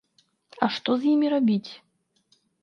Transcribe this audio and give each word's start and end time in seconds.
А 0.67 0.69
што 0.77 0.91
з 1.03 1.09
імі 1.13 1.27
рабіць? 1.35 1.71